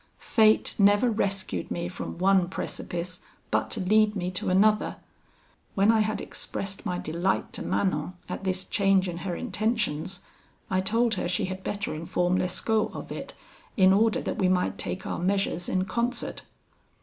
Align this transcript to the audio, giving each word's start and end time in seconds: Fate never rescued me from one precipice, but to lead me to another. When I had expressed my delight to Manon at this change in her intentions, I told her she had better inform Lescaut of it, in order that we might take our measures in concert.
Fate 0.17 0.73
never 0.79 1.11
rescued 1.11 1.69
me 1.69 1.87
from 1.87 2.17
one 2.17 2.49
precipice, 2.49 3.19
but 3.51 3.69
to 3.69 3.79
lead 3.79 4.15
me 4.15 4.31
to 4.31 4.49
another. 4.49 4.95
When 5.75 5.91
I 5.91 5.99
had 5.99 6.19
expressed 6.19 6.87
my 6.87 6.97
delight 6.97 7.53
to 7.53 7.61
Manon 7.63 8.13
at 8.27 8.43
this 8.43 8.65
change 8.65 9.07
in 9.07 9.17
her 9.17 9.35
intentions, 9.35 10.21
I 10.71 10.81
told 10.81 11.13
her 11.13 11.27
she 11.27 11.45
had 11.45 11.63
better 11.63 11.93
inform 11.93 12.37
Lescaut 12.39 12.91
of 12.95 13.11
it, 13.11 13.35
in 13.77 13.93
order 13.93 14.21
that 14.21 14.37
we 14.39 14.49
might 14.49 14.79
take 14.79 15.05
our 15.05 15.19
measures 15.19 15.69
in 15.69 15.85
concert. 15.85 16.41